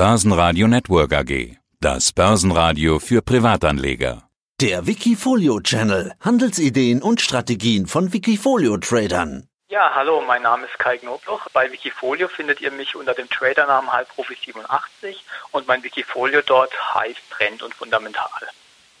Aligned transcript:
Börsenradio 0.00 0.66
Network 0.66 1.12
AG. 1.12 1.58
Das 1.78 2.10
Börsenradio 2.12 2.98
für 3.00 3.20
Privatanleger. 3.20 4.22
Der 4.58 4.86
Wikifolio 4.86 5.60
Channel. 5.60 6.14
Handelsideen 6.20 7.02
und 7.02 7.20
Strategien 7.20 7.86
von 7.86 8.10
Wikifolio 8.10 8.78
Tradern. 8.78 9.46
Ja, 9.68 9.92
hallo, 9.94 10.22
mein 10.26 10.40
Name 10.40 10.64
ist 10.64 10.78
Kai 10.78 10.96
Knobloch. 10.96 11.50
Bei 11.52 11.70
Wikifolio 11.70 12.28
findet 12.28 12.62
ihr 12.62 12.70
mich 12.70 12.96
unter 12.96 13.12
dem 13.12 13.28
Tradernamen 13.28 13.90
Halbprofi87 13.90 15.16
und 15.52 15.68
mein 15.68 15.84
Wikifolio 15.84 16.40
dort 16.46 16.72
heißt 16.94 17.20
Trend 17.28 17.62
und 17.62 17.74
Fundamental. 17.74 18.48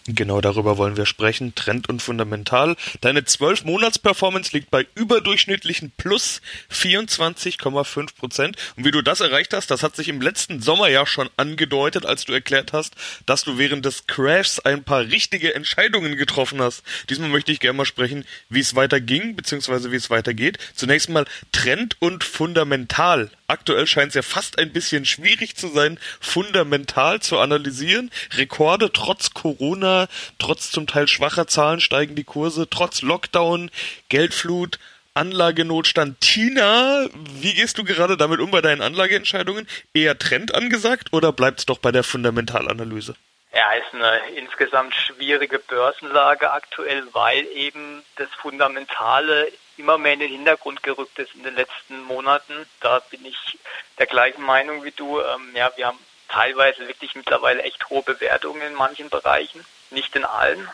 Genau 0.06 0.40
darüber 0.40 0.78
wollen 0.78 0.96
wir 0.96 1.04
sprechen. 1.04 1.54
Trend 1.54 1.88
und 1.88 2.00
fundamental. 2.00 2.74
Deine 3.02 3.20
12-Monats-Performance 3.20 4.50
liegt 4.52 4.70
bei 4.70 4.86
überdurchschnittlichen 4.94 5.92
plus 5.96 6.40
24,5 6.72 8.16
Prozent. 8.16 8.56
Und 8.76 8.84
wie 8.86 8.90
du 8.90 9.02
das 9.02 9.20
erreicht 9.20 9.52
hast, 9.52 9.70
das 9.70 9.82
hat 9.82 9.96
sich 9.96 10.08
im 10.08 10.22
letzten 10.22 10.62
Sommer 10.62 10.88
ja 10.88 11.06
schon 11.06 11.28
angedeutet, 11.36 12.06
als 12.06 12.24
du 12.24 12.32
erklärt 12.32 12.72
hast, 12.72 12.94
dass 13.26 13.44
du 13.44 13.58
während 13.58 13.84
des 13.84 14.06
Crashs 14.06 14.58
ein 14.60 14.84
paar 14.84 15.02
richtige 15.02 15.54
Entscheidungen 15.54 16.16
getroffen 16.16 16.62
hast. 16.62 16.82
Diesmal 17.10 17.28
möchte 17.28 17.52
ich 17.52 17.60
gerne 17.60 17.76
mal 17.76 17.84
sprechen, 17.84 18.24
wie 18.48 18.60
es 18.60 18.74
weiterging, 18.74 19.36
beziehungsweise 19.36 19.92
wie 19.92 19.96
es 19.96 20.08
weitergeht. 20.08 20.58
Zunächst 20.74 21.10
mal 21.10 21.26
Trend 21.52 21.96
und 22.00 22.24
fundamental. 22.24 23.30
Aktuell 23.50 23.88
scheint 23.88 24.10
es 24.10 24.14
ja 24.14 24.22
fast 24.22 24.60
ein 24.60 24.72
bisschen 24.72 25.04
schwierig 25.04 25.56
zu 25.56 25.66
sein, 25.66 25.98
fundamental 26.20 27.18
zu 27.18 27.40
analysieren. 27.40 28.12
Rekorde 28.34 28.92
trotz 28.92 29.34
Corona, 29.34 30.06
trotz 30.38 30.70
zum 30.70 30.86
Teil 30.86 31.08
schwacher 31.08 31.48
Zahlen 31.48 31.80
steigen 31.80 32.14
die 32.14 32.22
Kurse, 32.22 32.70
trotz 32.70 33.02
Lockdown, 33.02 33.72
Geldflut, 34.08 34.78
Anlagenotstand. 35.14 36.20
Tina, 36.20 37.08
wie 37.40 37.54
gehst 37.54 37.76
du 37.76 37.82
gerade 37.82 38.16
damit 38.16 38.38
um 38.38 38.52
bei 38.52 38.60
deinen 38.60 38.82
Anlageentscheidungen? 38.82 39.66
Eher 39.94 40.16
Trend 40.16 40.54
angesagt 40.54 41.08
oder 41.12 41.32
bleibt 41.32 41.58
es 41.58 41.66
doch 41.66 41.78
bei 41.78 41.90
der 41.90 42.04
Fundamentalanalyse? 42.04 43.16
Ja, 43.52 43.72
ist 43.72 43.92
eine 43.92 44.20
insgesamt 44.36 44.94
schwierige 44.94 45.58
Börsenlage 45.58 46.52
aktuell, 46.52 47.02
weil 47.12 47.44
eben 47.46 48.04
das 48.14 48.28
Fundamentale 48.40 49.48
immer 49.80 49.98
mehr 49.98 50.12
in 50.12 50.20
den 50.20 50.30
Hintergrund 50.30 50.82
gerückt 50.82 51.18
ist 51.18 51.34
in 51.34 51.42
den 51.42 51.56
letzten 51.56 52.02
Monaten. 52.02 52.66
Da 52.80 53.00
bin 53.10 53.24
ich 53.24 53.58
der 53.98 54.06
gleichen 54.06 54.42
Meinung 54.42 54.84
wie 54.84 54.92
du. 54.92 55.20
Ähm, 55.20 55.50
ja, 55.54 55.72
wir 55.76 55.86
haben 55.86 55.98
teilweise 56.28 56.86
wirklich 56.86 57.14
mittlerweile 57.14 57.62
echt 57.62 57.90
hohe 57.90 58.02
Bewertungen 58.02 58.62
in 58.62 58.74
manchen 58.74 59.10
Bereichen, 59.10 59.64
nicht 59.90 60.14
in 60.14 60.24
allen 60.24 60.68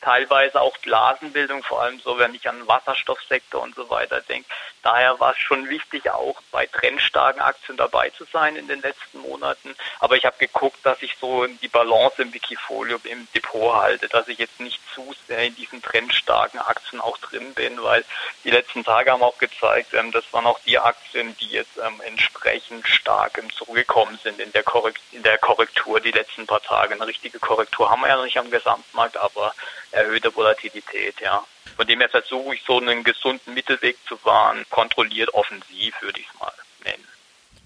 teilweise 0.00 0.60
auch 0.60 0.76
Blasenbildung, 0.78 1.62
vor 1.62 1.82
allem 1.82 2.00
so, 2.00 2.18
wenn 2.18 2.34
ich 2.34 2.48
an 2.48 2.58
den 2.58 2.68
Wasserstoffsektor 2.68 3.62
und 3.62 3.74
so 3.74 3.90
weiter 3.90 4.20
denke. 4.20 4.48
Daher 4.82 5.18
war 5.20 5.32
es 5.32 5.38
schon 5.38 5.68
wichtig, 5.68 6.10
auch 6.10 6.40
bei 6.50 6.66
trendstarken 6.66 7.40
Aktien 7.40 7.76
dabei 7.76 8.10
zu 8.10 8.24
sein 8.32 8.56
in 8.56 8.68
den 8.68 8.80
letzten 8.80 9.18
Monaten. 9.18 9.74
Aber 10.00 10.16
ich 10.16 10.24
habe 10.24 10.36
geguckt, 10.38 10.78
dass 10.84 11.02
ich 11.02 11.16
so 11.20 11.46
die 11.46 11.68
Balance 11.68 12.22
im 12.22 12.32
Wikifolio 12.32 12.98
im 13.04 13.26
Depot 13.34 13.74
halte, 13.74 14.08
dass 14.08 14.28
ich 14.28 14.38
jetzt 14.38 14.60
nicht 14.60 14.80
zu 14.94 15.14
sehr 15.26 15.44
in 15.44 15.54
diesen 15.56 15.82
trendstarken 15.82 16.60
Aktien 16.60 17.00
auch 17.00 17.18
drin 17.18 17.54
bin, 17.54 17.82
weil 17.82 18.04
die 18.44 18.50
letzten 18.50 18.84
Tage 18.84 19.10
haben 19.10 19.22
auch 19.22 19.38
gezeigt, 19.38 19.94
ähm, 19.94 20.12
das 20.12 20.24
waren 20.32 20.46
auch 20.46 20.60
die 20.60 20.78
Aktien, 20.78 21.36
die 21.38 21.48
jetzt 21.48 21.76
ähm, 21.78 22.00
entsprechend 22.06 22.86
stark 22.86 23.40
zurückgekommen 23.52 24.18
sind 24.22 24.40
in 24.40 24.52
der, 24.52 24.64
in 25.12 25.22
der 25.22 25.38
Korrektur 25.38 26.00
die 26.00 26.10
letzten 26.10 26.46
paar 26.46 26.62
Tage. 26.62 26.94
Eine 26.94 27.06
richtige 27.06 27.38
Korrektur 27.38 27.90
haben 27.90 28.00
wir 28.00 28.08
ja 28.08 28.16
noch 28.16 28.24
nicht 28.24 28.38
am 28.38 28.50
Gesamtmarkt, 28.50 29.16
aber 29.16 29.54
erhöhte 29.90 30.34
Volatilität, 30.34 31.20
ja. 31.20 31.44
Von 31.76 31.86
dem 31.86 32.00
her 32.00 32.08
versuche 32.08 32.54
ich 32.54 32.62
so 32.66 32.78
einen 32.78 33.04
gesunden 33.04 33.54
Mittelweg 33.54 33.96
zu 34.06 34.18
wahren, 34.24 34.64
kontrolliert 34.70 35.32
offensiv, 35.34 35.94
würde 36.00 36.20
ich 36.20 36.26
es 36.32 36.40
mal 36.40 36.52
nennen. 36.84 37.04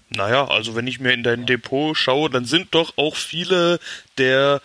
Naja, 0.09 0.47
also 0.47 0.75
wenn 0.75 0.85
ich 0.85 0.99
mir 0.99 1.11
in 1.11 1.23
dein 1.23 1.47
Depot 1.47 1.97
schaue, 1.97 2.29
dann 2.29 2.45
sind 2.45 2.75
doch 2.75 2.93
auch 2.97 3.15
viele 3.15 3.79
der 4.17 4.61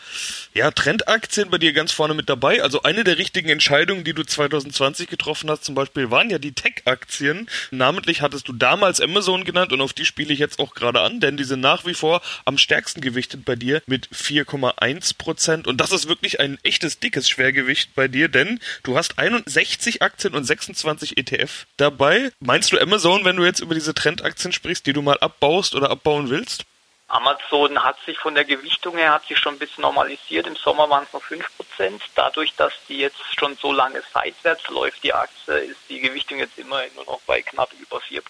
ja, 0.54 0.70
Trendaktien 0.70 1.50
bei 1.50 1.58
dir 1.58 1.72
ganz 1.72 1.92
vorne 1.92 2.14
mit 2.14 2.28
dabei. 2.28 2.62
Also 2.62 2.82
eine 2.82 3.04
der 3.04 3.18
richtigen 3.18 3.48
Entscheidungen, 3.48 4.04
die 4.04 4.12
du 4.12 4.24
2020 4.24 5.08
getroffen 5.08 5.50
hast, 5.50 5.64
zum 5.64 5.74
Beispiel, 5.74 6.10
waren 6.10 6.30
ja 6.30 6.38
die 6.38 6.52
Tech-Aktien. 6.52 7.48
Namentlich 7.70 8.22
hattest 8.22 8.48
du 8.48 8.52
damals 8.52 9.00
Amazon 9.00 9.44
genannt 9.44 9.72
und 9.72 9.80
auf 9.80 9.92
die 9.92 10.04
spiele 10.04 10.32
ich 10.32 10.38
jetzt 10.38 10.58
auch 10.58 10.74
gerade 10.74 11.00
an, 11.00 11.20
denn 11.20 11.36
die 11.36 11.44
sind 11.44 11.60
nach 11.60 11.86
wie 11.86 11.94
vor 11.94 12.22
am 12.44 12.58
stärksten 12.58 13.00
gewichtet 13.00 13.44
bei 13.44 13.56
dir 13.56 13.82
mit 13.86 14.08
4,1 14.08 15.16
Prozent. 15.16 15.66
Und 15.66 15.80
das 15.80 15.92
ist 15.92 16.08
wirklich 16.08 16.40
ein 16.40 16.58
echtes 16.62 16.98
dickes 16.98 17.28
Schwergewicht 17.28 17.94
bei 17.94 18.08
dir, 18.08 18.28
denn 18.28 18.60
du 18.82 18.96
hast 18.96 19.18
61 19.18 20.02
Aktien 20.02 20.34
und 20.34 20.44
26 20.44 21.18
ETF 21.18 21.66
dabei. 21.76 22.32
Meinst 22.40 22.72
du 22.72 22.78
Amazon, 22.78 23.24
wenn 23.24 23.36
du 23.36 23.44
jetzt 23.44 23.60
über 23.60 23.74
diese 23.74 23.94
Trendaktien 23.94 24.52
sprichst, 24.52 24.86
die 24.86 24.92
du 24.92 25.02
mal 25.02 25.18
abbaust 25.18 25.74
oder 25.74 25.90
abbauen 25.90 26.30
willst? 26.30 26.64
Amazon 27.10 27.82
hat 27.82 27.96
sich 28.04 28.18
von 28.18 28.34
der 28.34 28.44
Gewichtung 28.44 28.98
her 28.98 29.14
hat 29.14 29.26
sich 29.26 29.38
schon 29.38 29.54
ein 29.54 29.58
bisschen 29.58 29.80
normalisiert. 29.80 30.46
Im 30.46 30.56
Sommer 30.56 30.90
waren 30.90 31.04
es 31.04 31.12
noch 31.14 31.22
5%. 31.22 32.00
Dadurch, 32.14 32.54
dass 32.54 32.74
die 32.86 32.98
jetzt 32.98 33.18
schon 33.34 33.56
so 33.56 33.72
lange 33.72 34.02
seitwärts 34.12 34.68
läuft, 34.68 35.02
die 35.02 35.14
Aktie, 35.14 35.54
ist 35.54 35.80
die 35.88 36.00
Gewichtung 36.00 36.38
jetzt 36.38 36.58
immerhin 36.58 36.94
nur 36.94 37.06
noch 37.06 37.20
bei 37.26 37.40
knapp 37.40 37.70
über 37.80 37.96
4%. 37.96 38.22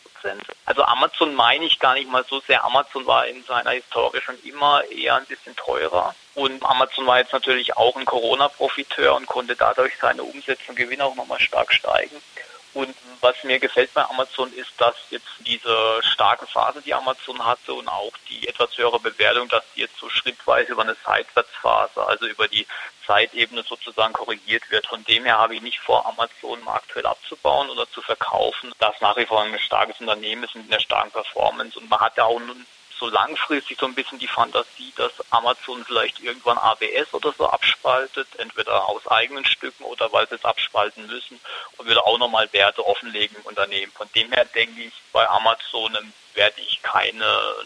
Also 0.65 0.84
Amazon 0.84 1.34
meine 1.34 1.65
ich 1.65 1.81
gar 1.81 1.94
nicht 1.94 2.09
mal 2.09 2.25
so 2.25 2.38
sehr. 2.41 2.65
Amazon 2.65 3.05
war 3.05 3.27
in 3.27 3.43
seiner 3.43 3.71
Historie 3.71 4.21
schon 4.21 4.41
immer 4.44 4.84
eher 4.84 5.17
ein 5.17 5.27
bisschen 5.27 5.56
teurer. 5.56 6.15
Und 6.37 6.65
Amazon 6.65 7.05
war 7.05 7.19
jetzt 7.19 7.33
natürlich 7.33 7.77
auch 7.77 7.97
ein 7.97 8.05
Corona-Profiteur 8.05 9.17
und 9.17 9.27
konnte 9.27 9.56
dadurch 9.56 9.94
seine 10.00 10.22
Umsätze 10.22 10.62
und 10.69 10.77
Gewinne 10.77 11.05
auch 11.05 11.17
nochmal 11.17 11.41
stark 11.41 11.72
steigen. 11.72 12.15
Und 12.78 12.94
was 13.21 13.34
mir 13.43 13.59
gefällt 13.59 13.93
bei 13.93 14.09
Amazon 14.09 14.53
ist, 14.53 14.71
dass 14.78 14.94
jetzt 15.11 15.27
diese 15.41 16.00
starke 16.00 16.47
Phase, 16.47 16.81
die 16.81 16.94
Amazon 16.94 17.44
hatte 17.44 17.75
und 17.75 17.89
auch 17.89 18.12
die 18.31 18.47
etwas 18.47 18.78
höhere 18.78 19.00
Bewertung, 19.00 19.49
dass 19.49 19.65
die 19.75 19.81
jetzt 19.81 19.99
so 19.99 20.09
schrittweise 20.09 20.71
über 20.71 20.83
eine 20.83 20.97
Seitwärtsphase, 21.05 22.06
also 22.06 22.28
über 22.28 22.47
die 22.47 22.69
Zeitebene 23.05 23.65
sozusagen 23.65 24.12
korrigiert 24.12 24.71
wird. 24.71 24.87
Von 24.87 25.03
dem 25.06 25.25
her 25.25 25.38
habe 25.38 25.56
ich 25.56 25.61
nicht 25.61 25.81
vor, 25.81 26.06
Amazon 26.06 26.61
aktuell 26.69 27.06
abzubauen 27.06 27.69
oder 27.69 27.91
zu 27.91 28.00
verkaufen. 28.00 28.71
Das 28.78 28.94
nach 29.00 29.17
wie 29.17 29.27
vor 29.27 29.43
ein 29.43 29.59
starkes 29.59 29.99
Unternehmen 29.99 30.44
ist 30.44 30.55
mit 30.55 30.71
einer 30.71 30.78
starken 30.81 31.11
Performance 31.11 31.77
und 31.81 31.91
man 31.91 31.99
hat 31.99 32.17
ja 32.17 32.27
auch 32.27 32.38
nun 32.38 32.65
so 32.98 33.09
langfristig 33.09 33.78
so 33.78 33.86
ein 33.86 33.94
bisschen 33.94 34.19
die 34.19 34.28
Fantasie, 34.28 34.92
dass 34.97 35.12
Amazon 35.31 35.84
vielleicht 35.84 36.20
irgendwann 36.20 36.59
AWS 36.59 37.12
oder 37.12 37.32
so 37.32 37.48
abspaltet, 37.48 38.28
entweder 38.38 38.88
aus 38.88 39.06
eigenen 39.06 39.44
Stücken 39.44 39.84
oder 39.84 40.12
weil 40.12 40.28
sie 40.28 40.34
es 40.34 40.44
abspalten 40.44 41.06
müssen 41.06 41.41
und 41.76 41.87
würde 41.87 42.04
auch 42.04 42.19
nochmal 42.19 42.53
Werte 42.53 42.87
offenlegen 42.87 43.37
im 43.37 43.42
Unternehmen. 43.42 43.92
Von 43.92 44.08
dem 44.14 44.32
her 44.32 44.44
denke 44.44 44.82
ich, 44.82 44.92
bei 45.12 45.28
Amazon 45.28 45.97
werde 46.34 46.60
ich 46.60 46.82
keinen 46.82 47.22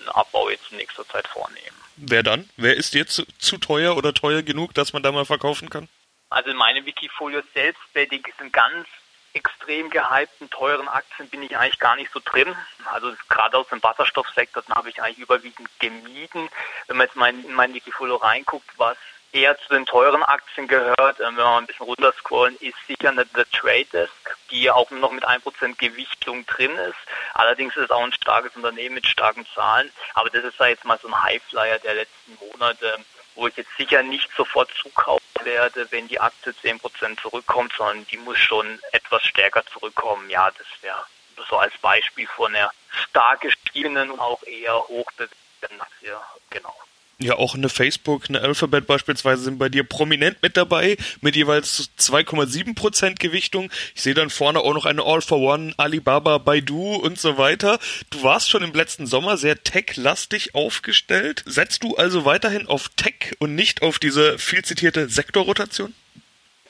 Abbau 0.09 0.48
jetzt 0.50 0.71
in 0.71 0.78
nächster 0.78 1.06
Zeit 1.09 1.28
vornehmen. 1.28 1.76
Wer 1.97 2.22
dann? 2.22 2.48
Wer 2.56 2.76
ist 2.76 2.94
jetzt 2.94 3.15
zu, 3.15 3.26
zu 3.38 3.59
teuer 3.59 3.97
oder 3.97 4.15
teuer 4.15 4.42
genug, 4.42 4.75
dass 4.75 4.92
man 4.92 5.03
da 5.03 5.12
mal 5.12 5.26
verkaufen 5.26 5.69
kann? 5.71 5.88
Also 6.31 6.50
in 6.50 6.56
meine 6.56 6.84
Wikifolios 6.87 7.44
selbst, 7.53 7.82
die 7.94 8.22
sind 8.38 8.53
ganz 8.53 8.88
extrem 9.34 9.91
gehypten, 9.91 10.50
teuren 10.50 10.88
Aktien 10.88 11.28
bin 11.28 11.43
ich 11.43 11.56
eigentlich 11.56 11.78
gar 11.78 11.97
nicht 11.97 12.12
so 12.12 12.20
drin. 12.25 12.54
Also 12.93 13.12
gerade 13.28 13.56
aus 13.56 13.69
dem 13.69 13.82
Wasserstoffsektor, 13.82 14.62
habe 14.70 14.91
ich 14.91 15.03
eigentlich 15.03 15.19
überwiegend 15.19 15.69
gemieden. 15.78 16.48
Wenn 16.87 16.97
man 16.97 17.06
jetzt 17.06 17.16
mal 17.16 17.31
in 17.31 17.53
mein 17.54 17.75
Wikifolio 17.75 18.16
reinguckt, 18.16 18.69
was 18.76 18.97
eher 19.32 19.59
zu 19.59 19.71
den 19.71 19.87
teuren 19.87 20.22
Aktien 20.22 20.69
gehört, 20.69 21.19
äh, 21.19 21.25
wenn 21.25 21.37
wir 21.37 21.44
mal 21.44 21.59
ein 21.59 21.66
bisschen 21.66 21.87
runterscrollen, 21.87 22.56
ist 22.56 22.76
sicher 22.87 23.09
eine 23.09 23.25
The 23.34 23.44
Trade 23.50 23.87
Desk, 23.87 24.37
die 24.50 24.71
auch 24.71 24.91
noch 24.91 25.12
mit 25.12 25.25
1% 25.25 25.78
Gewichtung 25.78 26.44
drin 26.47 26.76
ist. 26.76 26.98
Allerdings 27.32 27.75
ist 27.76 27.84
es 27.84 27.91
auch 27.91 28.03
ein 28.03 28.12
starkes 28.12 28.54
Unternehmen 28.54 28.97
mit 28.97 29.06
starken 29.06 29.47
Zahlen. 29.54 29.91
Aber 30.15 30.28
das 30.28 30.44
ist 30.44 30.59
ja 30.59 30.66
jetzt 30.66 30.84
mal 30.84 30.98
so 31.00 31.09
ein 31.09 31.22
Highflyer 31.22 31.78
der 31.78 31.94
letzten 31.94 32.38
Monate 32.41 32.98
wo 33.34 33.47
ich 33.47 33.56
jetzt 33.56 33.76
sicher 33.76 34.03
nicht 34.03 34.28
sofort 34.37 34.71
zukaufen 34.81 35.22
werde, 35.44 35.91
wenn 35.91 36.08
die 36.08 36.20
Aktie 36.20 36.53
10% 36.53 37.20
zurückkommt, 37.20 37.72
sondern 37.76 38.06
die 38.06 38.16
muss 38.19 38.38
schon 38.38 38.78
etwas 38.92 39.22
stärker 39.25 39.64
zurückkommen. 39.66 40.28
Ja, 40.30 40.50
das 40.50 40.66
wäre 40.80 41.04
so 41.48 41.56
als 41.56 41.76
Beispiel 41.78 42.26
von 42.26 42.54
einer 42.54 42.70
stark 42.91 43.41
gestiegenen 43.41 44.10
und 44.10 44.20
auch 44.20 44.42
eher 44.44 44.76
hoch 44.88 45.10
bewerteten 45.12 45.80
Aktie. 45.80 46.16
Genau. 46.50 46.75
Ja, 47.22 47.36
auch 47.36 47.54
eine 47.54 47.69
Facebook, 47.69 48.24
eine 48.28 48.41
Alphabet 48.41 48.89
beispielsweise 48.89 49.42
sind 49.42 49.59
bei 49.59 49.69
dir 49.69 49.84
prominent 49.84 50.42
mit 50.42 50.57
dabei, 50.57 50.97
mit 51.21 51.36
jeweils 51.36 51.91
2,7% 52.01 53.21
Gewichtung. 53.21 53.71
Ich 53.95 54.03
sehe 54.03 54.15
dann 54.15 54.28
vorne 54.28 54.59
auch 54.59 54.74
noch 54.74 54.86
eine 54.86 55.04
All 55.04 55.21
for 55.21 55.39
One, 55.39 55.72
Alibaba, 55.77 56.39
Baidu 56.39 56.97
und 56.97 57.21
so 57.21 57.39
weiter. 57.39 57.78
Du 58.10 58.24
warst 58.24 58.51
schon 58.51 58.65
im 58.65 58.72
letzten 58.72 59.07
Sommer 59.07 59.36
sehr 59.36 59.63
tech-lastig 59.63 60.57
aufgestellt. 60.57 61.45
Setzt 61.47 61.84
du 61.84 61.95
also 61.95 62.24
weiterhin 62.24 62.66
auf 62.66 62.89
Tech 62.97 63.36
und 63.39 63.54
nicht 63.54 63.83
auf 63.83 64.01
diese 64.01 64.36
viel 64.39 64.65
zitierte 64.65 65.09
Sektorrotation? 65.09 65.95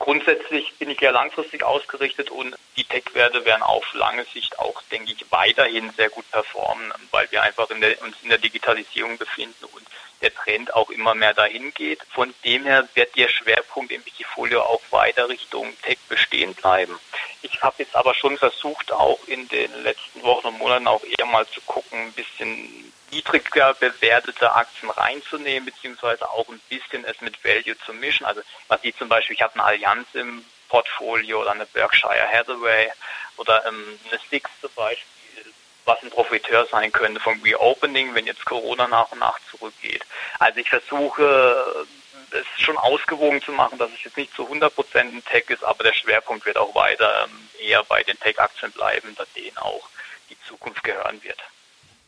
Grundsätzlich 0.02 0.72
bin 0.80 0.90
ich 0.90 1.00
ja 1.00 1.12
langfristig 1.12 1.62
ausgerichtet 1.62 2.28
und 2.28 2.56
die 2.76 2.82
Tech-Werte 2.82 3.44
werden 3.44 3.62
auf 3.62 3.94
lange 3.94 4.24
Sicht 4.24 4.58
auch, 4.58 4.82
denke 4.90 5.12
ich, 5.12 5.24
weiterhin 5.30 5.90
sehr 5.96 6.10
gut 6.10 6.28
performen, 6.32 6.92
weil 7.12 7.30
wir 7.30 7.40
einfach 7.40 7.70
in 7.70 7.80
der, 7.80 8.02
uns 8.02 8.16
in 8.24 8.28
der 8.28 8.38
Digitalisierung 8.38 9.16
befinden 9.16 9.64
und 9.64 9.86
der 10.22 10.34
Trend 10.34 10.74
auch 10.74 10.90
immer 10.90 11.14
mehr 11.14 11.34
dahin 11.34 11.74
geht. 11.74 12.00
Von 12.10 12.32
dem 12.44 12.64
her 12.64 12.88
wird 12.94 13.16
der 13.16 13.28
Schwerpunkt 13.28 13.92
im 13.92 14.04
Wikifolio 14.06 14.62
auch 14.62 14.80
weiter 14.90 15.28
Richtung 15.28 15.72
Tech 15.82 15.98
bestehen 16.08 16.54
bleiben. 16.54 16.98
Ich 17.42 17.62
habe 17.62 17.76
jetzt 17.78 17.96
aber 17.96 18.14
schon 18.14 18.38
versucht, 18.38 18.92
auch 18.92 19.18
in 19.26 19.48
den 19.48 19.70
letzten 19.82 20.22
Wochen 20.22 20.48
und 20.48 20.58
Monaten 20.58 20.86
auch 20.86 21.02
eher 21.04 21.26
mal 21.26 21.46
zu 21.46 21.60
gucken, 21.62 21.98
ein 21.98 22.12
bisschen 22.12 22.92
niedriger 23.10 23.74
bewertete 23.74 24.52
Aktien 24.52 24.90
reinzunehmen, 24.90 25.66
beziehungsweise 25.66 26.28
auch 26.30 26.48
ein 26.48 26.60
bisschen 26.68 27.04
es 27.04 27.20
mit 27.20 27.44
Value 27.44 27.76
zu 27.84 27.92
mischen. 27.92 28.24
Also 28.24 28.40
was 28.68 28.80
ich 28.82 28.96
zum 28.96 29.08
Beispiel, 29.08 29.34
ich 29.34 29.42
habe 29.42 29.54
eine 29.54 29.64
Allianz 29.64 30.08
im 30.14 30.44
Portfolio 30.68 31.42
oder 31.42 31.50
eine 31.52 31.66
Berkshire 31.66 32.26
Hathaway 32.32 32.90
oder 33.36 33.66
ähm, 33.66 33.98
eine 34.10 34.18
Six 34.30 34.50
zum 34.60 34.70
Beispiel, 34.74 35.04
was 35.84 36.02
ein 36.02 36.10
Profiteur 36.10 36.66
sein 36.66 36.92
könnte 36.92 37.20
vom 37.20 37.40
Reopening, 37.42 38.14
wenn 38.14 38.26
jetzt 38.26 38.44
Corona 38.44 38.86
nach 38.88 39.10
und 39.12 39.18
nach 39.18 39.38
zurückgeht. 39.50 40.04
Also 40.38 40.60
ich 40.60 40.68
versuche 40.68 41.86
es 42.30 42.46
schon 42.62 42.76
ausgewogen 42.76 43.42
zu 43.42 43.52
machen, 43.52 43.78
dass 43.78 43.90
es 43.92 44.04
jetzt 44.04 44.16
nicht 44.16 44.34
zu 44.34 44.48
100% 44.48 44.98
ein 44.98 45.24
Tech 45.24 45.44
ist, 45.48 45.64
aber 45.64 45.84
der 45.84 45.92
Schwerpunkt 45.92 46.46
wird 46.46 46.56
auch 46.56 46.74
weiter 46.74 47.24
ähm, 47.24 47.48
eher 47.60 47.84
bei 47.84 48.02
den 48.02 48.18
Tech-Aktien 48.18 48.72
bleiben, 48.72 49.14
da 49.16 49.24
denen 49.36 49.58
auch 49.58 49.88
die 50.30 50.40
Zukunft 50.48 50.82
gehören 50.82 51.22
wird. 51.22 51.38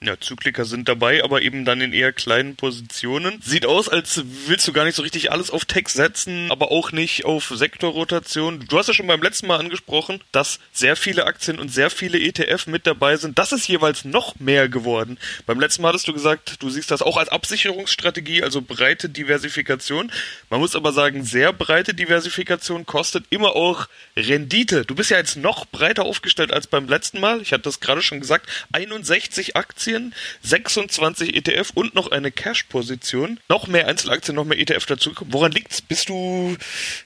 Ja, 0.05 0.21
Zykliker 0.21 0.67
sind 0.67 0.87
dabei, 0.87 1.25
aber 1.25 1.41
eben 1.41 1.65
dann 1.65 1.81
in 1.81 1.95
eher 1.95 2.12
kleinen 2.12 2.56
Positionen. 2.56 3.41
Sieht 3.43 3.65
aus, 3.65 3.89
als 3.89 4.23
willst 4.47 4.69
du 4.69 4.73
gar 4.75 4.85
nicht 4.85 4.97
so 4.97 5.03
richtig 5.03 5.33
alles 5.33 5.51
auf 5.51 5.65
Tech 5.65 5.89
setzen, 5.89 6.51
aber 6.51 6.71
auch 6.71 6.93
nicht 6.93 7.25
auf 7.25 7.51
Sektorrotation. 7.55 8.67
Du 8.69 8.79
hast 8.79 8.89
ja 8.89 8.93
schon 8.93 9.06
beim 9.06 9.23
letzten 9.23 9.47
Mal 9.47 9.59
angesprochen, 9.59 10.21
dass 10.31 10.59
sehr 10.75 10.97
viele 10.97 11.25
Aktien 11.25 11.59
und 11.59 11.71
sehr 11.71 11.89
viele 11.89 12.21
ETF 12.21 12.67
mit 12.67 12.87
dabei 12.87 13.17
sind. 13.17 13.39
Das 13.39 13.53
ist 13.53 13.67
jeweils 13.67 14.05
noch 14.05 14.39
mehr 14.39 14.69
geworden. 14.69 15.17
Beim 15.47 15.59
letzten 15.59 15.81
Mal 15.81 15.89
hattest 15.89 16.06
du 16.06 16.12
gesagt, 16.12 16.62
du 16.62 16.69
siehst 16.69 16.91
das 16.91 17.01
auch 17.01 17.17
als 17.17 17.31
Absicherungsstrategie, 17.31 18.43
also 18.43 18.61
breite 18.61 19.09
Diversifikation. 19.09 20.12
Man 20.51 20.61
muss 20.61 20.77
aber 20.77 20.93
sagen, 20.93 21.25
sehr 21.25 21.55
breite 21.55 21.95
Diversifikation 21.95 22.85
kostet 22.85 23.25
immer 23.31 23.56
auch 23.56 23.89
Rendite. 24.19 24.85
Du 24.85 24.95
bist 24.95 25.11
ja 25.11 25.17
jetzt 25.17 25.37
noch 25.37 25.65
breiter 25.65 26.05
aufgestellt 26.05 26.53
als 26.53 26.67
beim 26.67 26.89
letzten 26.89 27.21
Mal. 27.21 27.41
Ich 27.41 27.55
hatte 27.55 27.62
das 27.62 27.81
gerade 27.81 28.03
schon 28.03 28.21
gesagt. 28.21 28.51
61 28.73 29.56
Aktien 29.56 29.94
Aktien, 29.94 30.14
26 30.43 31.37
ETF 31.37 31.70
und 31.75 31.94
noch 31.94 32.11
eine 32.11 32.32
Cash-Position. 32.32 33.38
Noch 33.49 33.69
mehr 33.69 33.87
Einzelaktien, 33.87 34.35
noch 34.35 34.44
mehr 34.44 34.58
ETF 34.58 34.87
dazugekommen. 34.87 35.32
Woran 35.32 35.52
liegt's? 35.52 35.81
Bist 35.82 36.08
du 36.08 36.56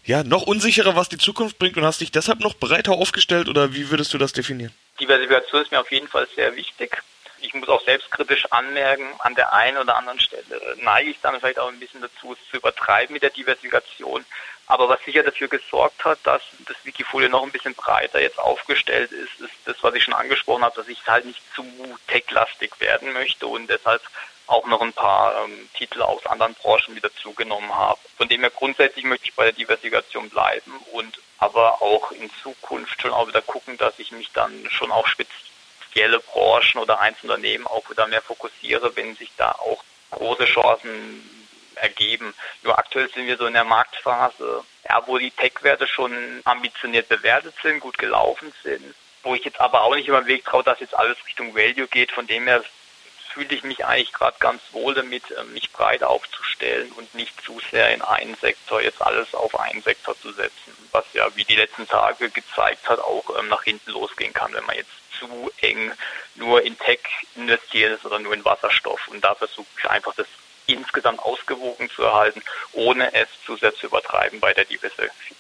ja 0.05 0.25
noch 0.25 0.43
unsicherer, 0.43 0.97
was 0.97 1.11
die 1.11 1.19
Zukunft 1.19 1.59
bringt 1.59 1.77
und 1.77 1.85
hast 1.85 2.01
dich 2.01 2.11
deshalb 2.11 2.41
noch 2.41 2.55
breiter 2.55 2.93
aufgestellt 2.93 3.49
oder 3.49 3.75
wie 3.75 3.91
würdest 3.91 4.15
du 4.15 4.19
das 4.19 4.33
definieren? 4.33 4.73
Diversifikation 5.01 5.63
ist 5.63 5.71
mir 5.71 5.81
auf 5.81 5.93
jeden 5.93 6.09
Fall 6.09 6.27
sehr 6.35 6.57
wichtig. 6.57 7.03
Ich 7.41 7.55
muss 7.55 7.69
auch 7.69 7.85
selbstkritisch 7.85 8.47
anmerken, 8.51 9.07
an 9.19 9.35
der 9.35 9.53
einen 9.53 9.77
oder 9.77 9.97
anderen 9.97 10.19
Stelle 10.19 10.43
neige 10.83 11.11
ich 11.11 11.19
dann 11.23 11.39
vielleicht 11.39 11.59
auch 11.59 11.69
ein 11.69 11.79
bisschen 11.79 12.01
dazu, 12.01 12.33
es 12.33 12.51
zu 12.51 12.57
übertreiben 12.57 13.13
mit 13.13 13.23
der 13.23 13.31
Diversifikation. 13.31 14.25
Aber 14.71 14.91
was 14.91 15.03
sicher 15.05 15.23
dafür 15.23 15.49
gesorgt 15.49 16.05
hat, 16.05 16.19
dass 16.25 16.43
das 16.67 16.77
Wikifolio 16.85 17.31
noch 17.31 17.43
ein 17.43 17.51
bisschen 17.51 17.75
breiter 17.75 18.21
jetzt 18.21 18.39
aufgestellt 18.39 19.11
ist, 19.13 19.41
ist 19.41 19.55
das, 19.65 19.77
was 19.83 19.95
ich 19.95 20.05
schon 20.05 20.13
angesprochen 20.13 20.63
habe, 20.63 20.77
dass 20.77 20.89
ich 20.89 21.07
halt 21.07 21.25
nicht 21.25 21.41
zu 21.55 21.65
techlastig 22.07 22.79
werden 22.79 23.15
möchte 23.15 23.47
und 23.47 23.69
deshalb 23.69 24.03
auch 24.47 24.67
noch 24.67 24.83
ein 24.83 24.93
paar 24.93 25.45
ähm, 25.45 25.69
Titel 25.75 26.03
aus 26.03 26.25
anderen 26.27 26.55
Branchen 26.55 26.95
wieder 26.95 27.11
zugenommen 27.15 27.75
habe. 27.75 27.99
Von 28.19 28.29
dem 28.29 28.43
her 28.43 28.51
grundsätzlich 28.51 29.07
möchte 29.07 29.27
ich 29.27 29.35
bei 29.35 29.45
der 29.45 29.53
Diversifikation 29.53 30.29
bleiben 30.29 30.73
und 30.93 31.19
aber 31.39 31.81
auch 31.81 32.13
in 32.13 32.31
Zukunft 32.43 33.01
schon 33.01 33.13
auch 33.13 33.27
wieder 33.27 33.43
gucken, 33.43 33.79
dass 33.79 33.99
ich 33.99 34.13
mich 34.13 34.31
dann 34.33 34.69
schon 34.71 34.91
auf 34.91 35.07
spezielle 35.07 36.21
Branchen 36.21 36.79
oder 36.79 37.01
Einzelunternehmen 37.01 37.67
auch 37.67 37.89
wieder 37.89 38.07
mehr 38.07 38.23
fokussiere, 38.23 38.95
wenn 38.97 39.17
sich 39.17 39.31
da 39.39 39.53
auch 39.53 39.83
große 40.11 40.45
Chancen 40.45 41.38
ergeben. 41.81 42.35
Nur 42.63 42.79
aktuell 42.79 43.09
sind 43.11 43.27
wir 43.27 43.37
so 43.37 43.47
in 43.47 43.55
der 43.55 43.65
Marktphase, 43.65 44.65
ja, 44.89 45.03
wo 45.07 45.19
die 45.19 45.31
Tech-Werte 45.31 45.87
schon 45.87 46.41
ambitioniert 46.45 47.09
bewertet 47.09 47.55
sind, 47.63 47.81
gut 47.81 47.99
gelaufen 47.99 48.53
sind, 48.63 48.95
wo 49.23 49.35
ich 49.35 49.45
jetzt 49.45 49.61
aber 49.61 49.83
auch 49.83 49.95
nicht 49.95 50.09
über 50.09 50.21
den 50.21 50.29
Weg 50.29 50.45
traue, 50.45 50.65
dass 50.65 50.81
jetzt 50.81 50.97
alles 50.97 51.17
Richtung 51.27 51.55
Value 51.55 51.89
geht. 51.89 52.13
Von 52.13 52.27
dem 52.27 52.47
her 52.47 52.63
fühle 53.33 53.55
ich 53.55 53.63
mich 53.63 53.85
eigentlich 53.85 54.13
gerade 54.13 54.37
ganz 54.41 54.61
wohl 54.73 54.95
damit, 54.95 55.23
ähm, 55.39 55.53
mich 55.53 55.71
breit 55.73 56.03
aufzustellen 56.03 56.91
und 56.93 57.15
nicht 57.15 57.41
zu 57.43 57.61
sehr 57.71 57.95
in 57.95 58.03
einen 58.03 58.35
Sektor 58.37 58.81
jetzt 58.81 59.03
alles 59.03 59.35
auf 59.35 59.59
einen 59.59 59.83
Sektor 59.83 60.19
zu 60.21 60.33
setzen, 60.33 60.77
was 60.93 61.05
ja 61.13 61.29
wie 61.37 61.45
die 61.45 61.57
letzten 61.57 61.87
Tage 61.87 62.31
gezeigt 62.31 62.89
hat, 62.89 62.99
auch 62.99 63.39
ähm, 63.39 63.49
nach 63.49 63.63
hinten 63.63 63.93
losgehen 63.93 64.33
kann, 64.33 64.53
wenn 64.55 64.65
man 64.65 64.77
jetzt 64.77 64.91
zu 65.19 65.51
eng 65.61 65.93
nur 66.35 66.63
in 66.63 66.79
Tech 66.79 67.01
investiert 67.35 67.97
ist 67.97 68.05
oder 68.05 68.19
nur 68.19 68.35
in 68.35 68.45
Wasserstoff. 68.45 69.09
Und 69.09 69.23
da 69.23 69.35
versuche 69.35 69.67
ich 69.79 69.91
einfach 69.91 70.15
das 70.15 70.27
insgesamt 70.69 71.21
ausgewogen 71.21 71.89
zu 71.91 72.03
erhalten, 72.03 72.43
ohne 72.73 73.13
es 73.15 73.29
zu 73.45 73.57
sehr 73.57 73.75
zu 73.75 73.87
übertreiben 73.87 74.39
bei 74.41 74.53
der 74.53 74.65
Diversifizierung. 74.65 75.38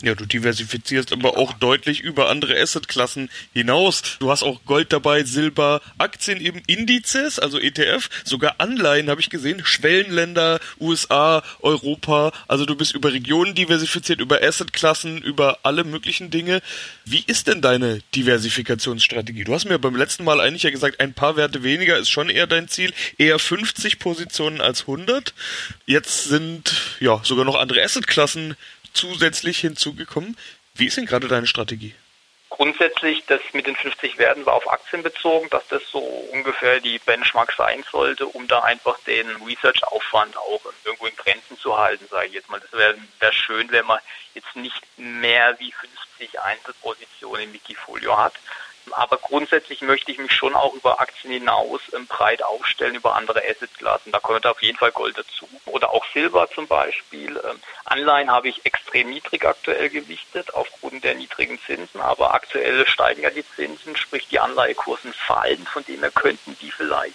Ja, 0.00 0.14
du 0.14 0.26
diversifizierst 0.26 1.12
aber 1.12 1.36
auch 1.36 1.54
deutlich 1.54 2.02
über 2.02 2.28
andere 2.28 2.56
Assetklassen 2.56 3.30
hinaus. 3.52 4.02
Du 4.20 4.30
hast 4.30 4.44
auch 4.44 4.64
Gold 4.64 4.92
dabei, 4.92 5.24
Silber, 5.24 5.80
Aktien 5.98 6.40
eben 6.40 6.62
Indizes, 6.68 7.40
also 7.40 7.58
ETF, 7.58 8.08
sogar 8.22 8.54
Anleihen 8.58 9.10
habe 9.10 9.20
ich 9.20 9.28
gesehen, 9.28 9.62
Schwellenländer, 9.64 10.60
USA, 10.78 11.42
Europa. 11.62 12.30
Also 12.46 12.64
du 12.64 12.76
bist 12.76 12.94
über 12.94 13.12
Regionen 13.12 13.56
diversifiziert, 13.56 14.20
über 14.20 14.40
Assetklassen, 14.40 15.20
über 15.20 15.58
alle 15.64 15.82
möglichen 15.82 16.30
Dinge. 16.30 16.62
Wie 17.04 17.24
ist 17.26 17.48
denn 17.48 17.60
deine 17.60 18.00
Diversifikationsstrategie? 18.14 19.42
Du 19.42 19.52
hast 19.52 19.64
mir 19.64 19.80
beim 19.80 19.96
letzten 19.96 20.22
Mal 20.22 20.40
eigentlich 20.40 20.62
ja 20.62 20.70
gesagt, 20.70 21.00
ein 21.00 21.12
paar 21.12 21.34
Werte 21.34 21.64
weniger 21.64 21.98
ist 21.98 22.08
schon 22.08 22.30
eher 22.30 22.46
dein 22.46 22.68
Ziel, 22.68 22.94
eher 23.16 23.40
50 23.40 23.98
Positionen 23.98 24.60
als 24.60 24.82
100. 24.82 25.34
Jetzt 25.86 26.22
sind 26.26 26.96
ja 27.00 27.20
sogar 27.24 27.44
noch 27.44 27.56
andere 27.56 27.82
Assetklassen 27.82 28.54
zusätzlich 28.98 29.58
hinzugekommen. 29.60 30.36
Wie 30.74 30.86
ist 30.86 30.96
denn 30.96 31.06
gerade 31.06 31.28
deine 31.28 31.46
Strategie? 31.46 31.94
Grundsätzlich, 32.50 33.24
das 33.26 33.40
mit 33.52 33.66
den 33.66 33.76
50 33.76 34.18
Werten 34.18 34.44
war 34.44 34.54
auf 34.54 34.68
Aktien 34.68 35.02
bezogen, 35.02 35.48
dass 35.50 35.66
das 35.68 35.82
so 35.92 35.98
ungefähr 35.98 36.80
die 36.80 36.98
Benchmark 36.98 37.52
sein 37.56 37.84
sollte, 37.90 38.26
um 38.26 38.48
da 38.48 38.60
einfach 38.60 38.98
den 39.06 39.28
Research-Aufwand 39.42 40.36
auch 40.36 40.60
irgendwo 40.84 41.06
in 41.06 41.14
Grenzen 41.14 41.56
zu 41.58 41.76
halten, 41.78 42.06
sage 42.10 42.28
ich 42.28 42.34
jetzt 42.34 42.50
mal. 42.50 42.58
Das 42.58 42.72
wäre 42.72 42.96
wär 43.20 43.32
schön, 43.32 43.70
wenn 43.70 43.86
man 43.86 44.00
jetzt 44.34 44.56
nicht 44.56 44.82
mehr 44.96 45.56
wie 45.60 45.72
50 45.72 46.40
Einzelpositionen 46.40 47.44
im 47.44 47.52
Wikifolio 47.52 48.18
hat, 48.18 48.34
aber 48.92 49.16
grundsätzlich 49.18 49.82
möchte 49.82 50.12
ich 50.12 50.18
mich 50.18 50.32
schon 50.32 50.54
auch 50.54 50.74
über 50.74 51.00
Aktien 51.00 51.32
hinaus 51.32 51.80
ähm, 51.94 52.06
breit 52.06 52.42
aufstellen, 52.42 52.94
über 52.94 53.14
andere 53.14 53.42
Assetklassen. 53.42 54.12
Da 54.12 54.20
kommt 54.20 54.46
auf 54.46 54.62
jeden 54.62 54.78
Fall 54.78 54.92
Gold 54.92 55.18
dazu. 55.18 55.48
Oder 55.66 55.92
auch 55.92 56.04
Silber 56.12 56.48
zum 56.54 56.66
Beispiel. 56.66 57.40
Ähm, 57.44 57.60
Anleihen 57.84 58.30
habe 58.30 58.48
ich 58.48 58.64
extrem 58.64 59.10
niedrig 59.10 59.44
aktuell 59.44 59.88
gewichtet, 59.88 60.54
aufgrund 60.54 61.04
der 61.04 61.14
niedrigen 61.14 61.58
Zinsen. 61.66 62.00
Aber 62.00 62.34
aktuell 62.34 62.86
steigen 62.86 63.22
ja 63.22 63.30
die 63.30 63.44
Zinsen, 63.56 63.96
sprich 63.96 64.28
die 64.28 64.40
Anleihekursen 64.40 65.12
fallen. 65.12 65.66
Von 65.66 65.84
dem 65.84 66.00
her 66.00 66.10
könnten 66.10 66.56
die 66.60 66.70
vielleicht 66.70 67.14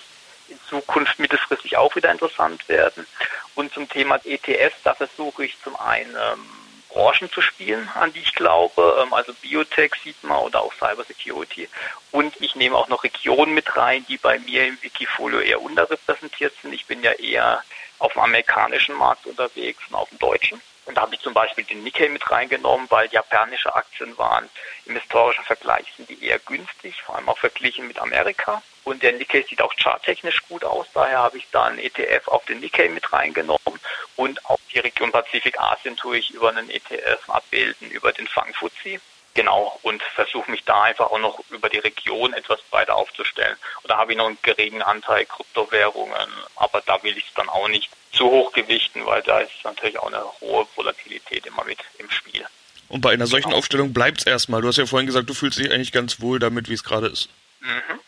in 0.50 0.60
Zukunft 0.70 1.20
mittelfristig 1.20 1.78
auch 1.78 1.96
wieder 1.96 2.12
interessant 2.12 2.68
werden. 2.70 3.08
Und 3.56 3.74
zum 3.74 3.88
Thema 3.90 4.20
ETS, 4.24 4.76
da 4.84 4.94
versuche 4.94 5.46
ich 5.46 5.62
zum 5.64 5.76
einen 5.76 6.16
ähm, 6.16 6.63
Branchen 6.94 7.32
zu 7.32 7.42
spielen, 7.42 7.90
an 7.96 8.14
die 8.14 8.20
ich 8.20 8.36
glaube, 8.36 9.02
ähm, 9.02 9.14
also 9.14 9.34
Biotech 9.34 9.94
sieht 10.04 10.24
man 10.24 10.38
oder 10.40 10.62
auch 10.62 10.74
Cybersecurity. 10.74 11.68
Und 12.12 12.40
ich 12.40 12.56
nehme 12.56 12.78
auch 12.78 12.88
noch 12.88 13.04
Regionen 13.04 13.54
mit 13.54 13.76
rein, 13.76 14.06
die 14.08 14.18
bei 14.18 14.40
mir 14.40 14.68
im 14.68 14.82
Wikifolio 14.82 15.40
eher 15.40 15.62
unterrepräsentiert 15.62 16.54
sind. 16.62 16.74
Ich 16.74 16.86
bin 16.86 17.02
ja 17.02 17.12
eher 17.14 17.64
auf 18.00 18.14
dem 18.14 18.22
amerikanischen 18.22 18.96
Markt 18.96 19.26
unterwegs 19.26 19.82
und 19.90 19.96
auf 19.96 20.10
dem 20.10 20.20
deutschen. 20.20 20.62
Und 20.86 20.96
da 20.96 21.02
habe 21.02 21.16
ich 21.16 21.22
zum 21.22 21.34
Beispiel 21.34 21.64
den 21.64 21.84
Nikkei 21.84 22.10
mit 22.10 22.30
reingenommen, 22.30 22.88
weil 22.90 23.08
japanische 23.10 23.74
Aktien 23.74 24.18
waren 24.18 24.50
im 24.86 24.96
historischen 24.96 25.44
Vergleich 25.46 25.86
sind 25.96 26.10
die 26.10 26.24
eher 26.24 26.40
günstig, 26.40 27.02
vor 27.02 27.16
allem 27.16 27.30
auch 27.30 27.38
verglichen 27.38 27.88
mit 27.88 28.00
Amerika. 28.00 28.62
Und 28.84 29.02
der 29.02 29.14
Nikkei 29.14 29.44
sieht 29.44 29.62
auch 29.62 29.74
charttechnisch 29.78 30.44
gut 30.50 30.66
aus, 30.66 30.86
daher 30.94 31.20
habe 31.20 31.38
ich 31.38 31.48
da 31.52 31.64
einen 31.64 31.80
ETF 31.80 32.28
auf 32.28 32.44
den 32.46 32.60
Nikkei 32.60 32.90
mit 32.90 33.14
reingenommen 33.14 33.80
und 34.16 34.46
auch 34.46 34.60
die 34.74 34.80
Region 34.80 35.12
Pazifik-Asien 35.12 35.98
tue 35.98 36.18
ich 36.18 36.32
über 36.32 36.50
einen 36.50 36.70
ETF 36.70 37.30
abbilden, 37.30 37.90
über 37.92 38.12
den 38.12 38.28
Fang 38.28 38.54
Fuzzi. 38.54 39.00
Genau, 39.36 39.80
und 39.82 40.04
versuche 40.04 40.52
mich 40.52 40.64
da 40.64 40.84
einfach 40.84 41.10
auch 41.10 41.18
noch 41.18 41.40
über 41.50 41.68
die 41.68 41.80
Region 41.80 42.34
etwas 42.34 42.62
breiter 42.70 42.96
aufzustellen. 42.96 43.58
Und 43.82 43.90
da 43.90 43.98
habe 43.98 44.12
ich 44.12 44.18
noch 44.18 44.28
einen 44.28 44.38
geringen 44.44 44.84
Anteil 44.84 45.26
Kryptowährungen, 45.26 46.30
aber 46.56 46.82
da 46.86 47.02
will 47.02 47.18
ich 47.18 47.26
es 47.28 47.34
dann 47.34 47.50
auch 47.50 47.68
nicht 47.68 47.90
zu 48.12 48.26
hoch 48.26 48.52
gewichten, 48.54 49.04
weil 49.08 49.24
da 49.24 49.40
ist 49.40 49.52
natürlich 49.64 49.98
auch 49.98 50.08
eine 50.08 50.24
hohe 50.40 50.68
Volatilität 50.76 51.48
immer 51.48 51.64
mit 51.64 51.80
im 51.98 52.12
Spiel. 52.12 52.46
Und 52.90 53.02
bei 53.02 53.12
einer 53.12 53.26
solchen 53.26 53.50
genau. 53.50 53.58
Aufstellung 53.58 53.92
bleibt 53.92 54.20
es 54.20 54.28
erstmal. 54.28 54.62
Du 54.62 54.68
hast 54.68 54.78
ja 54.78 54.86
vorhin 54.86 55.08
gesagt, 55.08 55.28
du 55.28 55.34
fühlst 55.34 55.58
dich 55.58 55.72
eigentlich 55.72 55.92
ganz 55.92 56.22
wohl 56.22 56.38
damit, 56.38 56.70
wie 56.70 56.74
es 56.74 56.84
gerade 56.84 57.08
ist. 57.08 57.28
Mhm. 57.62 58.00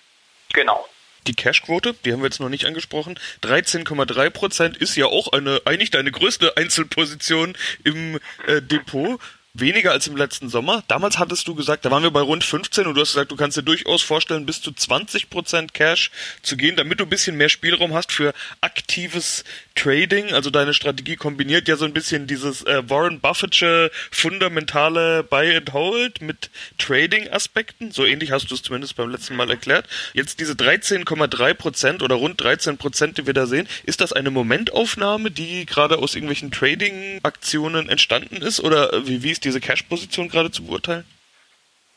Genau. 0.54 0.88
Die 1.28 1.34
Cashquote, 1.34 1.96
die 2.06 2.14
haben 2.14 2.20
wir 2.20 2.28
jetzt 2.28 2.40
noch 2.40 2.50
nicht 2.50 2.66
angesprochen. 2.66 3.20
13,3 3.42 4.30
Prozent 4.30 4.78
ist 4.78 4.96
ja 4.96 5.08
auch 5.08 5.32
eine, 5.32 5.62
eigentlich 5.66 5.90
deine 5.92 6.12
größte 6.12 6.56
Einzelposition 6.58 7.58
im 7.84 8.20
äh, 8.48 8.62
Depot. 8.62 9.20
Weniger 9.56 9.92
als 9.92 10.08
im 10.08 10.18
letzten 10.18 10.50
Sommer. 10.50 10.84
Damals 10.88 11.18
hattest 11.18 11.48
du 11.48 11.56
gesagt, 11.56 11.86
da 11.86 11.92
waren 11.92 12.04
wir 12.04 12.12
bei 12.12 12.22
rund 12.22 12.44
15 12.44 12.86
und 12.86 12.96
du 12.96 13.02
hast 13.02 13.14
gesagt, 13.14 13.32
du 13.32 13.36
kannst 13.36 13.58
dir 13.58 13.64
durchaus 13.64 14.02
vorstellen, 14.02 14.46
bis 14.46 14.62
zu 14.62 14.72
20% 14.72 15.72
Cash 15.72 16.12
zu 16.42 16.58
gehen, 16.58 16.76
damit 16.76 17.00
du 17.00 17.06
ein 17.06 17.10
bisschen 17.10 17.38
mehr 17.38 17.50
Spielraum 17.50 17.94
hast 17.94 18.12
für 18.12 18.34
aktives 18.62 19.44
Trading. 19.76 20.34
Also 20.34 20.50
deine 20.50 20.74
Strategie 20.74 21.16
kombiniert 21.16 21.68
ja 21.68 21.78
so 21.78 21.86
ein 21.86 21.94
bisschen 21.94 22.28
dieses 22.28 22.64
äh, 22.64 22.90
Warren 22.90 23.20
Buffettsche 23.20 23.92
fundamentale 24.12 25.24
Buy 25.24 25.56
and 25.56 25.74
Hold 25.74 26.22
mit 26.22 26.50
Trading-Aspekten. 26.78 27.92
So 27.92 28.06
ähnlich 28.06 28.32
hast 28.32 28.52
du 28.52 28.56
es 28.56 28.62
zumindest 28.62 28.96
beim 28.96 29.10
letzten 29.10 29.36
Mal 29.36 29.50
erklärt. 29.50 29.88
Jetzt 30.14 30.40
diese 30.40 30.54
13,3% 30.54 32.04
oder 32.04 32.16
rund 32.16 32.42
13%, 32.42 33.14
die 33.14 33.26
wir 33.26 33.34
da 33.34 33.46
sehen, 33.46 33.68
ist 33.84 34.02
das 34.02 34.12
eine 34.12 34.32
Momentaufnahme, 34.32 35.32
die 35.32 35.66
gerade 35.66 35.98
aus 35.98 36.16
irgendwelchen 36.16 36.52
Trading-Aktionen 36.52 37.90
entstanden 37.90 38.38
ist? 38.38 38.60
Oder 38.60 39.08
wie, 39.08 39.24
wie 39.24 39.32
ist 39.32 39.45
diese 39.46 39.62
Cash-Position 39.62 40.30
gerade 40.30 40.52
zu 40.52 40.66
beurteilen? 40.66 41.06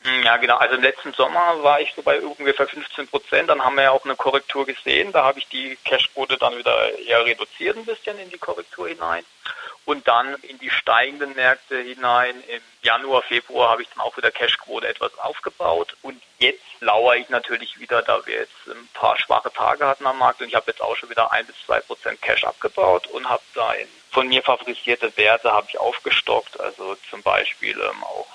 Hm, 0.03 0.23
ja, 0.23 0.37
genau. 0.37 0.57
Also 0.57 0.75
im 0.75 0.81
letzten 0.81 1.11
Sommer 1.13 1.61
war 1.61 1.81
ich 1.81 1.91
so 1.93 2.01
bei 2.01 2.21
ungefähr 2.21 2.67
15 2.67 3.07
Prozent. 3.07 3.49
Dann 3.49 3.63
haben 3.63 3.75
wir 3.75 3.83
ja 3.83 3.91
auch 3.91 4.05
eine 4.05 4.15
Korrektur 4.15 4.65
gesehen. 4.65 5.11
Da 5.11 5.25
habe 5.25 5.39
ich 5.39 5.47
die 5.49 5.77
Cashquote 5.83 6.37
dann 6.37 6.57
wieder 6.57 6.97
eher 6.99 7.25
reduziert 7.25 7.77
ein 7.77 7.85
bisschen 7.85 8.17
in 8.17 8.29
die 8.29 8.37
Korrektur 8.37 8.87
hinein. 8.87 9.25
Und 9.85 10.07
dann 10.07 10.35
in 10.43 10.59
die 10.59 10.69
steigenden 10.69 11.35
Märkte 11.35 11.79
hinein 11.79 12.35
im 12.47 12.61
Januar, 12.83 13.23
Februar 13.23 13.71
habe 13.71 13.81
ich 13.81 13.89
dann 13.89 14.01
auch 14.01 14.15
wieder 14.17 14.31
Cashquote 14.31 14.87
etwas 14.87 15.17
aufgebaut. 15.17 15.95
Und 16.01 16.21
jetzt 16.37 16.63
lauere 16.79 17.17
ich 17.17 17.29
natürlich 17.29 17.79
wieder, 17.79 18.01
da 18.01 18.25
wir 18.25 18.35
jetzt 18.35 18.67
ein 18.67 18.87
paar 18.93 19.17
schwache 19.17 19.51
Tage 19.51 19.87
hatten 19.87 20.05
am 20.05 20.19
Markt. 20.19 20.41
Und 20.41 20.47
ich 20.47 20.55
habe 20.55 20.69
jetzt 20.71 20.81
auch 20.81 20.95
schon 20.95 21.09
wieder 21.09 21.31
ein 21.31 21.45
bis 21.45 21.55
zwei 21.65 21.79
Prozent 21.79 22.21
Cash 22.21 22.43
abgebaut 22.43 23.07
und 23.07 23.27
habe 23.27 23.41
da 23.55 23.73
in 23.73 23.87
von 24.11 24.27
mir 24.27 24.41
favorisierte 24.41 25.15
Werte 25.17 25.51
habe 25.51 25.67
ich 25.69 25.77
aufgestockt. 25.79 26.59
Also 26.59 26.95
zum 27.09 27.21
Beispiel 27.21 27.79
ähm, 27.79 28.03
auch 28.03 28.27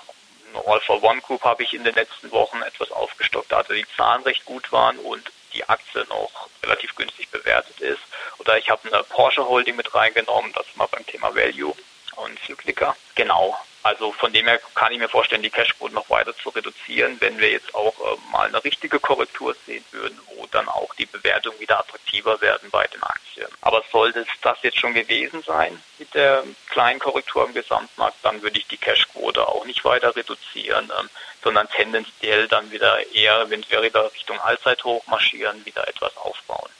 All 0.65 0.79
for 0.81 1.03
One 1.03 1.21
Group 1.21 1.43
habe 1.43 1.63
ich 1.63 1.73
in 1.73 1.83
den 1.83 1.95
letzten 1.95 2.31
Wochen 2.31 2.61
etwas 2.61 2.91
aufgestockt, 2.91 3.51
da 3.51 3.63
die 3.63 3.85
Zahlen 3.97 4.23
recht 4.23 4.45
gut 4.45 4.71
waren 4.71 4.97
und 4.99 5.31
die 5.55 5.67
Aktie 5.67 6.05
noch 6.09 6.49
relativ 6.63 6.95
günstig 6.95 7.29
bewertet 7.29 7.79
ist. 7.79 8.01
Oder 8.37 8.57
ich 8.57 8.69
habe 8.69 8.91
eine 8.91 9.03
Porsche 9.03 9.47
Holding 9.47 9.75
mit 9.75 9.95
reingenommen, 9.95 10.53
das 10.53 10.65
mal 10.75 10.87
beim 10.87 11.05
Thema 11.05 11.33
Value 11.35 11.73
und 12.15 12.39
Zyklika. 12.45 12.95
Genau. 13.15 13.57
Also 13.85 14.11
von 14.13 14.33
dem 14.33 14.47
her 14.47 14.59
kann 14.73 14.91
ich 14.93 14.97
mir 14.97 15.07
vorstellen, 15.07 15.43
die 15.43 15.51
Cashquote 15.51 15.93
noch 15.93 16.09
weiter 16.09 16.35
zu 16.35 16.49
reduzieren, 16.49 17.17
wenn 17.19 17.37
wir 17.37 17.51
jetzt 17.51 17.75
auch 17.75 17.93
äh, 17.99 18.31
mal 18.31 18.47
eine 18.47 18.63
richtige 18.63 18.99
Korrektur 18.99 19.55
sehen 19.67 19.85
würden, 19.91 20.19
wo 20.25 20.47
dann 20.47 20.67
auch 20.67 20.95
die 20.95 21.05
Bewertungen 21.05 21.59
wieder 21.59 21.77
attraktiver 21.77 22.41
werden 22.41 22.71
bei 22.71 22.87
den 22.87 23.03
Aktien. 23.03 23.47
Aber 23.61 23.83
sollte 23.91 24.25
das 24.41 24.57
jetzt 24.63 24.79
schon 24.79 24.95
gewesen 24.95 25.43
sein 25.43 25.79
mit 25.99 26.11
der 26.15 26.43
kleinen 26.71 26.97
Korrektur 26.99 27.45
im 27.45 27.53
Gesamtmarkt, 27.53 28.17
dann 28.23 28.41
würde 28.41 28.57
ich 28.57 28.65
die 28.65 28.77
Cashquote 28.77 29.47
auch 29.47 29.65
nicht 29.65 29.85
weiter 29.85 30.15
reduzieren, 30.15 30.91
ähm, 30.99 31.07
sondern 31.43 31.69
tendenziell 31.69 32.47
dann 32.47 32.71
wieder 32.71 33.05
eher, 33.13 33.51
wenn 33.51 33.63
wir 33.69 33.83
wieder 33.83 34.11
Richtung 34.11 34.39
Allzeithoch 34.39 35.05
marschieren, 35.05 35.63
wieder 35.63 35.87
etwas 35.87 36.17
aufbauen. 36.17 36.71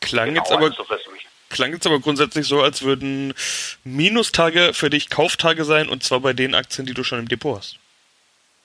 Klang 0.00 0.28
genau, 0.28 0.40
jetzt 0.40 0.50
aber 0.50 0.64
also 0.64 0.86
klang 1.52 1.72
jetzt 1.72 1.86
aber 1.86 2.00
grundsätzlich 2.00 2.46
so, 2.46 2.60
als 2.60 2.82
würden 2.82 3.34
Minustage 3.84 4.74
für 4.74 4.90
dich 4.90 5.10
Kauftage 5.10 5.64
sein 5.64 5.88
und 5.88 6.02
zwar 6.02 6.20
bei 6.20 6.32
den 6.32 6.54
Aktien, 6.54 6.86
die 6.86 6.94
du 6.94 7.04
schon 7.04 7.20
im 7.20 7.28
Depot 7.28 7.58
hast. 7.58 7.78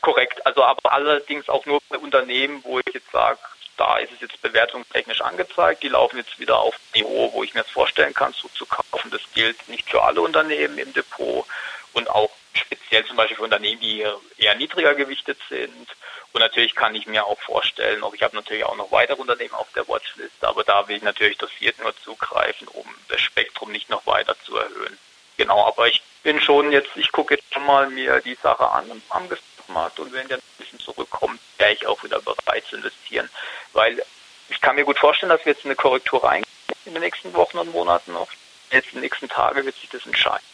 Korrekt, 0.01 0.46
also 0.46 0.63
aber 0.63 0.91
allerdings 0.91 1.50
auch 1.50 1.65
nur 1.65 1.79
bei 1.89 1.98
Unternehmen, 1.98 2.62
wo 2.63 2.79
ich 2.79 2.86
jetzt 2.94 3.12
sage, 3.12 3.39
da 3.77 3.98
ist 3.98 4.12
es 4.13 4.22
jetzt 4.22 4.41
bewertungstechnisch 4.41 5.22
angezeigt, 5.22 5.84
die 5.84 5.89
laufen 5.89 6.17
jetzt 6.17 6.39
wieder 6.39 6.58
auf 6.58 6.75
Niveau, 6.96 7.32
wo 7.34 7.44
ich 7.44 7.53
mir 7.53 7.62
das 7.62 7.72
vorstellen 7.72 8.13
kann, 8.13 8.34
zuzukaufen. 8.34 9.12
Das 9.12 9.22
gilt 9.34 9.70
nicht 9.70 9.89
für 9.89 10.01
alle 10.01 10.22
Unternehmen 10.22 10.77
im 10.79 10.94
Depot 10.94 11.46
und 11.94 12.10
auch 12.10 12.32
speziell 12.57 13.05
zum 13.05 13.17
Beispiel 13.17 13.37
für 13.37 13.43
Unternehmen, 13.43 13.81
die 13.81 14.05
eher 14.37 14.55
niedriger 14.55 14.95
gewichtet 14.95 15.37
sind. 15.49 15.87
Und 16.33 16.41
natürlich 16.41 16.75
kann 16.75 16.95
ich 16.95 17.07
mir 17.07 17.25
auch 17.25 17.39
vorstellen, 17.39 18.03
ich 18.13 18.23
habe 18.23 18.35
natürlich 18.35 18.63
auch 18.63 18.75
noch 18.75 18.91
weitere 18.91 19.19
Unternehmen 19.19 19.53
auf 19.53 19.71
der 19.73 19.87
Watchlist, 19.87 20.43
aber 20.43 20.63
da 20.63 20.87
will 20.87 20.97
ich 20.97 21.03
natürlich 21.03 21.37
dosiert 21.37 21.79
nur 21.79 21.95
zugreifen, 22.03 22.67
um 22.67 22.85
das 23.07 23.21
Spektrum 23.21 23.71
nicht 23.71 23.89
noch 23.89 24.05
weiter 24.05 24.35
zu 24.43 24.57
erhöhen. 24.57 24.97
Genau, 25.37 25.65
aber 25.65 25.87
ich 25.87 26.01
bin 26.23 26.41
schon 26.41 26.71
jetzt, 26.71 26.89
ich 26.95 27.11
gucke 27.11 27.35
jetzt 27.35 27.53
schon 27.53 27.65
mal 27.65 27.89
mir 27.89 28.21
die 28.21 28.37
Sache 28.41 28.69
an 28.69 29.01
am 29.09 29.29
Markt 29.67 29.99
und 29.99 30.13
wenn 30.13 30.27
der 30.27 30.37
ein 30.37 30.43
bisschen 30.57 30.79
zurückkommt, 30.79 31.39
wäre 31.57 31.73
ich 31.73 31.85
auch 31.85 32.03
wieder 32.03 32.19
bereit 32.21 32.65
zu 32.69 32.77
investieren, 32.77 33.29
weil 33.73 34.01
ich 34.49 34.61
kann 34.61 34.75
mir 34.75 34.85
gut 34.85 34.97
vorstellen, 34.97 35.29
dass 35.29 35.45
wir 35.45 35.53
jetzt 35.53 35.65
eine 35.65 35.75
Korrektur 35.75 36.23
reingehen 36.23 36.47
in 36.85 36.93
den 36.93 37.03
nächsten 37.03 37.33
Wochen 37.33 37.57
und 37.57 37.71
Monaten 37.71 38.13
noch. 38.13 38.29
Jetzt 38.71 38.87
in 38.87 38.95
den 38.95 39.01
nächsten 39.01 39.29
Tagen 39.29 39.65
wird 39.65 39.75
sich 39.75 39.89
das 39.89 40.05
entscheiden. 40.05 40.45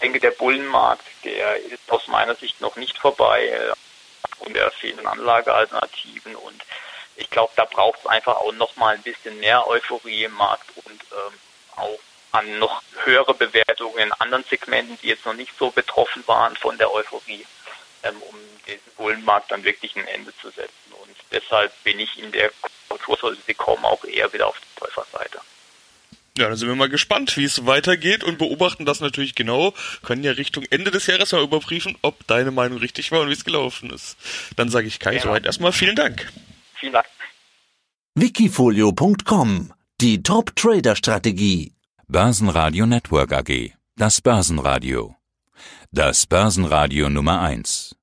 Ich 0.00 0.02
denke, 0.02 0.20
der 0.20 0.30
Bullenmarkt, 0.30 1.04
der 1.24 1.56
ist 1.56 1.90
aus 1.90 2.08
meiner 2.08 2.34
Sicht 2.34 2.58
noch 2.62 2.76
nicht 2.76 2.96
vorbei 2.96 3.70
und 4.38 4.56
der 4.56 4.70
fehlenden 4.70 5.06
Anlagealternativen 5.06 6.36
und 6.36 6.64
ich 7.16 7.28
glaube, 7.28 7.52
da 7.54 7.66
braucht 7.66 8.00
es 8.00 8.06
einfach 8.06 8.36
auch 8.36 8.52
noch 8.52 8.76
mal 8.76 8.94
ein 8.94 9.02
bisschen 9.02 9.38
mehr 9.40 9.68
Euphorie 9.68 10.24
im 10.24 10.32
Markt 10.32 10.70
und 10.86 11.02
ähm, 11.12 11.38
auch 11.76 11.98
an 12.32 12.58
noch 12.58 12.82
höhere 13.04 13.34
Bewertungen 13.34 13.98
in 13.98 14.12
anderen 14.12 14.44
Segmenten, 14.44 14.98
die 15.02 15.08
jetzt 15.08 15.26
noch 15.26 15.34
nicht 15.34 15.52
so 15.58 15.70
betroffen 15.70 16.26
waren 16.26 16.56
von 16.56 16.78
der 16.78 16.90
Euphorie, 16.94 17.44
ähm, 18.02 18.22
um 18.22 18.36
diesen 18.66 18.92
Bullenmarkt 18.96 19.50
dann 19.50 19.64
wirklich 19.64 19.96
ein 19.96 20.06
Ende 20.06 20.34
zu 20.38 20.48
setzen. 20.48 20.92
Und 20.92 21.14
deshalb 21.30 21.72
bin 21.84 22.00
ich 22.00 22.18
in 22.18 22.32
der 22.32 22.50
sie 23.46 23.54
kommen, 23.54 23.84
auch 23.84 24.02
eher 24.04 24.32
wieder 24.32 24.46
auf 24.46 24.58
der 24.58 24.86
Täuferseite. 24.86 25.39
Ja, 26.38 26.48
dann 26.48 26.56
sind 26.56 26.68
wir 26.68 26.76
mal 26.76 26.88
gespannt, 26.88 27.36
wie 27.36 27.44
es 27.44 27.66
weitergeht 27.66 28.22
und 28.24 28.38
beobachten 28.38 28.84
das 28.86 29.00
natürlich 29.00 29.34
genau. 29.34 29.74
Können 30.02 30.22
ja 30.22 30.32
Richtung 30.32 30.64
Ende 30.70 30.90
des 30.90 31.06
Jahres 31.06 31.32
mal 31.32 31.42
überprüfen, 31.42 31.96
ob 32.02 32.26
deine 32.26 32.50
Meinung 32.50 32.78
richtig 32.78 33.10
war 33.12 33.20
und 33.20 33.28
wie 33.28 33.34
es 33.34 33.44
gelaufen 33.44 33.90
ist. 33.90 34.16
Dann 34.56 34.68
sage 34.68 34.86
ich 34.86 35.00
Kai 35.00 35.16
ja. 35.16 35.22
soweit 35.22 35.44
erstmal 35.44 35.72
vielen 35.72 35.96
Dank. 35.96 36.32
Vielen 36.76 36.92
Dank. 36.92 37.06
Wikifolio.com 38.14 39.72
Die 40.00 40.22
Top-Trader-Strategie. 40.22 41.72
Börsenradio 42.08 42.86
Network 42.86 43.32
AG. 43.32 43.72
Das 43.96 44.20
Börsenradio. 44.20 45.16
Das 45.92 46.26
Börsenradio 46.26 47.10
Nummer 47.10 47.40
1. 47.40 47.96